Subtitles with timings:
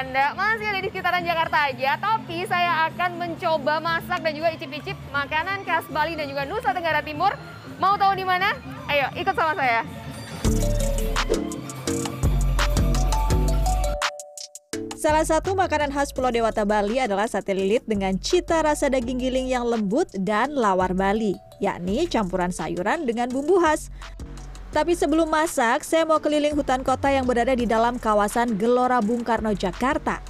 [0.00, 4.96] Anda masih ada di sekitaran Jakarta aja, tapi saya akan mencoba masak dan juga icip-icip
[5.12, 7.36] makanan khas Bali dan juga Nusa Tenggara Timur.
[7.76, 8.56] Mau tahu di mana?
[8.88, 9.84] Ayo, ikut sama saya.
[14.96, 19.52] Salah satu makanan khas Pulau Dewata Bali adalah sate lilit dengan cita rasa daging giling
[19.52, 23.92] yang lembut dan lawar Bali, yakni campuran sayuran dengan bumbu khas.
[24.70, 29.26] Tapi sebelum masak, saya mau keliling hutan kota yang berada di dalam kawasan Gelora Bung
[29.26, 30.22] Karno, Jakarta.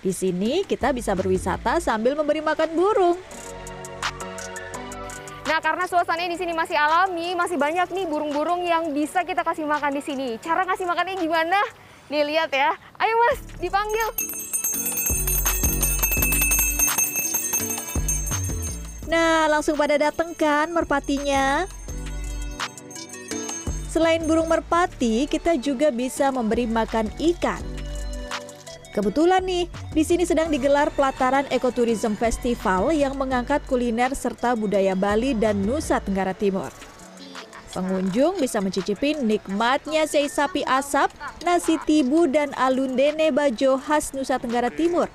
[0.00, 3.20] Di sini kita bisa berwisata sambil memberi makan burung.
[5.44, 9.68] Nah, karena suasananya di sini masih alami, masih banyak nih burung-burung yang bisa kita kasih
[9.68, 10.28] makan di sini.
[10.40, 11.60] Cara ngasih makannya gimana?
[12.08, 12.72] Nih lihat ya.
[12.96, 14.08] Ayo Mas, dipanggil.
[19.08, 21.68] Nah, langsung pada dateng kan merpatinya?
[23.88, 27.64] Selain burung merpati, kita juga bisa memberi makan ikan.
[28.92, 29.64] Kebetulan nih,
[29.96, 36.04] di sini sedang digelar pelataran Ekoturism Festival yang mengangkat kuliner serta budaya Bali dan Nusa
[36.04, 36.68] Tenggara Timur.
[37.72, 41.12] Pengunjung bisa mencicipi nikmatnya sei sapi asap,
[41.44, 45.08] nasi tibu, dan alundene bajo khas Nusa Tenggara Timur.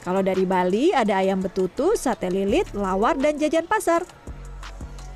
[0.00, 4.04] Kalau dari Bali ada ayam betutu, sate lilit, lawar, dan jajan pasar.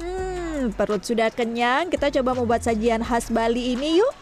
[0.05, 4.13] Hmm, perut sudah kenyang, kita coba membuat sajian khas Bali ini yuk.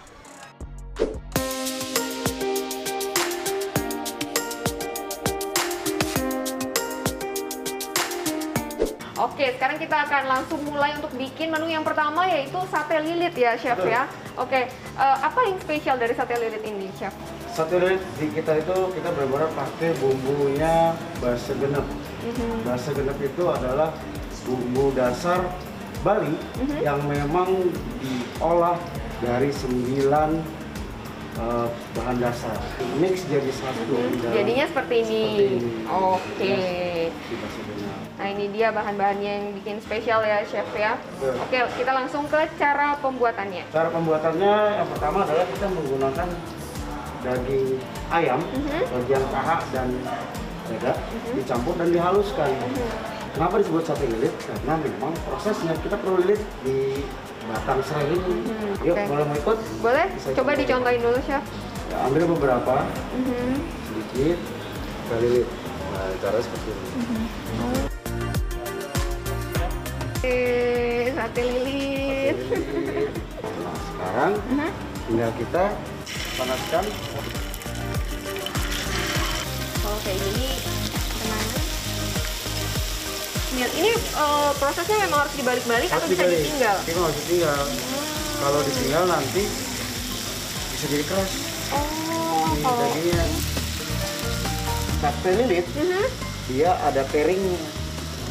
[9.23, 13.59] Oke, sekarang kita akan langsung mulai untuk bikin menu yang pertama yaitu sate lilit ya,
[13.59, 13.95] Chef Betul.
[13.95, 14.03] ya.
[14.39, 17.11] Oke, eh, apa yang spesial dari sate lilit ini, Chef?
[17.51, 21.87] Sate lilit di kita itu kita benar-benar pakai bumbunya basa genep.
[22.23, 22.67] Mhm.
[22.67, 23.91] Basa genep itu adalah
[24.43, 25.39] bumbu dasar
[26.03, 26.79] Bali Mhm.
[26.83, 27.49] yang memang
[27.99, 28.79] diolah
[29.19, 30.31] dari sembilan
[31.33, 32.53] eh, bahan dasar.
[32.99, 33.89] Mix jadi satu.
[34.21, 35.23] dalam- Jadinya seperti ini.
[35.25, 35.71] Seperti ini.
[35.89, 36.45] Oke.
[36.45, 37.51] Genep.
[38.13, 41.01] Nah ini dia bahan-bahannya yang bikin spesial ya chef ya.
[41.17, 41.41] Betul.
[41.41, 43.65] Oke kita langsung ke cara pembuatannya.
[43.67, 46.29] Cara pembuatannya yang pertama adalah kita menggunakan
[47.23, 47.67] daging
[48.11, 48.83] ayam Mhm.
[48.93, 49.89] bagian paha dan
[50.69, 50.93] dada
[51.33, 52.51] dicampur dan dihaluskan.
[53.33, 54.35] Kenapa disebut sate lilit?
[54.45, 57.01] Karena memang prosesnya kita perlu lilit di
[57.49, 58.45] batang serai ini.
[58.45, 59.03] Mhm, Yuk, oke.
[59.09, 59.59] boleh mau ikut?
[59.81, 60.07] Boleh?
[60.13, 60.61] Bisa Coba coba.
[60.61, 61.45] dicontohin dulu chef.
[61.89, 62.75] Ya, ambil beberapa,
[63.17, 63.53] Mhm.
[63.83, 64.39] sedikit,
[65.03, 65.49] kita lilit.
[65.93, 66.89] Nah, cara seperti ini.
[70.13, 70.41] Oke,
[71.13, 72.37] sate lilit.
[72.37, 73.11] Lilit.
[73.43, 74.71] Nah, sekarang Mhm.
[75.09, 75.65] tinggal kita
[76.37, 76.85] panaskan
[79.83, 80.82] Oke ini tenang.
[83.53, 86.41] Ini, ini eh, prosesnya memang harus dibalik-balik atau bisa dibalik.
[86.41, 86.77] ditinggal?
[86.83, 87.61] Ini harus ditinggal.
[88.35, 89.43] Kalau ditinggal nanti
[90.73, 91.31] bisa jadi keras.
[91.71, 93.25] Oh, Ini kalau dagingnya.
[95.25, 96.05] Lilit Mhm.
[96.49, 97.43] dia ada pairing,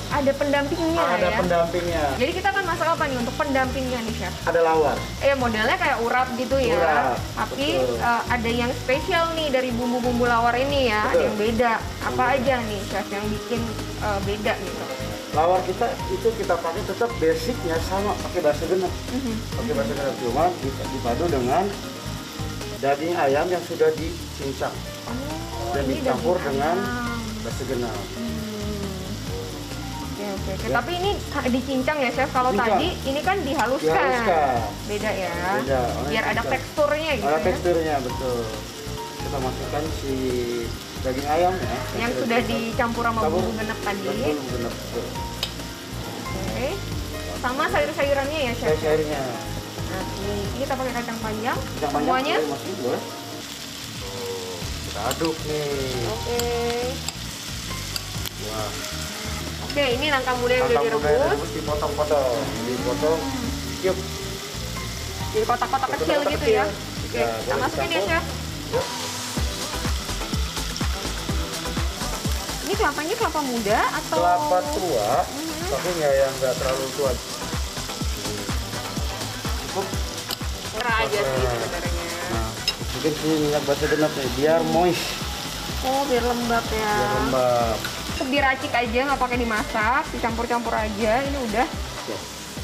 [0.09, 1.37] ada pendampingnya ada ya.
[1.37, 4.33] pendampingnya, Jadi kita akan masak apa nih untuk pendampingnya nih chef?
[4.45, 4.95] ada lawar.
[5.19, 6.75] Eh modelnya kayak urap gitu ya.
[6.75, 7.95] Urap, Tapi betul.
[7.97, 11.23] eh, ada yang spesial nih dari bumbu-bumbu lawar ini ya, ada Betul.
[11.23, 11.73] yang beda.
[12.05, 13.61] Apa aja nih chef yang bikin
[14.01, 14.83] eh, beda gitu?
[15.31, 19.33] Lawar kita itu kita pakai tetap basicnya sama pakai basa genep, Mhm.
[19.53, 21.63] pakai basa genep cuma di- dipadu dengan
[22.77, 24.75] daging ayam yang sudah dicincang
[25.07, 27.23] Oh, dan dicampur dengan ayam.
[27.39, 27.95] basa genep.
[28.11, 28.35] Hmm.
[30.11, 30.51] Oke oke.
[30.61, 30.75] Ya.
[30.75, 31.11] Tapi ini
[31.49, 32.29] dicincang ya chef.
[32.29, 32.67] Kalau Cincang.
[32.75, 33.87] tadi ini kan dihaluskan.
[33.87, 34.55] Dihaluskan.
[34.85, 35.31] Beda ya.
[35.57, 35.81] Beda,
[36.11, 37.45] Biar ada teksturnya gitu Ada ya.
[37.47, 38.39] teksturnya betul.
[39.17, 40.13] Kita masukkan si
[41.01, 41.77] daging ayam ya.
[41.97, 44.01] Yang sudah dicampur sama bumbu genep tadi.
[44.05, 44.73] Bumbu genep.
[46.31, 46.67] Oke.
[47.41, 48.67] Sama sayur-sayurannya ya chef.
[48.69, 49.21] Kayak cairnya.
[49.91, 51.57] Nah, ini, kita pakai kacang panjang.
[51.57, 52.35] Kacang panjang Semuanya.
[52.79, 53.01] boleh.
[54.85, 56.05] Kita aduk nih.
[56.07, 56.39] Oke.
[58.41, 58.69] Wah.
[59.65, 61.49] Oke, ini nangka muda yang udah Kacang muda yang direbus.
[61.55, 63.19] dipotong-potong, dipotong.
[63.81, 63.97] Yuk.
[65.31, 66.65] Jadi kotak-kotak kecil Kotak-kotak gitu ya.
[67.01, 68.23] Oke, Ya, kita masukin ya chef.
[68.71, 68.85] Yuk.
[72.81, 74.17] Kelapanya kelapa muda atau?
[74.17, 75.69] Kelapa tua, Mhm.
[75.69, 77.11] tapi nggak yang nggak terlalu tua.
[79.61, 79.85] Cukup.
[80.73, 81.53] Merah aja sih Merah.
[81.53, 82.05] sebenarnya.
[82.31, 82.49] Nah,
[82.89, 85.05] mungkin sini minyak basa genep nih, biar moist,
[85.81, 86.89] Oh, biar lembab ya.
[86.91, 87.77] biar lembab.
[88.11, 91.11] Cukup diracik aja, nggak pakai dimasak, dicampur-campur aja.
[91.21, 91.67] Ini udah.
[92.01, 92.15] Oke,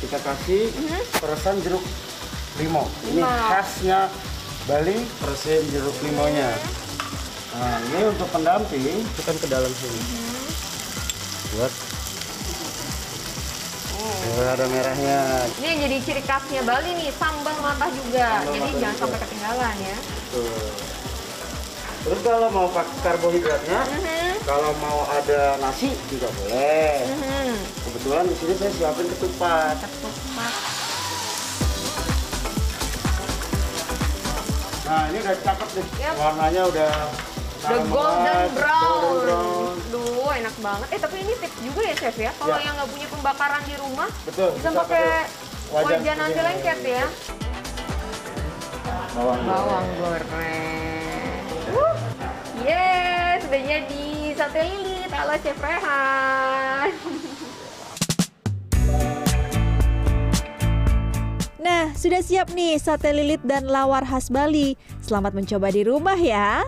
[0.02, 1.02] kita kasih Mhm.
[1.16, 1.86] peresan jeruk
[2.58, 2.90] limau.
[3.06, 4.10] Ini khasnya
[4.66, 6.52] Bali, peresin jeruk limonya.
[7.48, 10.02] Nah, ini untuk pendamping, masukkan ke dalam sini.
[11.56, 11.74] Buat
[13.98, 14.14] Oh.
[14.30, 15.20] eh, ada merahnya.
[15.58, 18.28] Ini yang jadi ciri khasnya Bali nih, sambal matah juga.
[18.40, 19.02] Sambal jadi matah jangan juga.
[19.02, 19.98] sampai ketinggalan ya.
[20.30, 20.70] Tuh.
[21.98, 24.32] Terus kalau mau pakai karbohidratnya, Mhm.
[24.46, 26.94] kalau mau ada nasi juga boleh.
[27.10, 27.52] Mhm.
[27.84, 29.76] Kebetulan di sini saya siapin ketupat.
[29.82, 30.54] Ketupat.
[34.86, 36.14] Nah ini udah cakep nih, Yap.
[36.16, 36.92] warnanya udah
[37.68, 38.84] The golden brown.
[38.88, 39.76] Golden brown.
[39.92, 40.88] Duh, enak banget.
[40.96, 42.32] Eh, tapi ini tips juga ya, Chef ya.
[42.34, 42.64] Kalau Ya.
[42.64, 44.50] yang nggak punya pembakaran di rumah, Betul.
[44.56, 45.06] bisa pakai
[45.76, 47.06] wajan wajan seperti lengket ya.
[49.12, 49.42] Bawang.
[49.44, 50.32] Bawang goreng.
[51.68, 51.96] Uh,
[52.64, 56.90] yes, sudah jadi sate lilit ala Chef Rehan.
[61.58, 64.80] Nah, sudah siap nih sate lilit dan lawar khas Bali.
[65.04, 66.64] Selamat mencoba di rumah ya.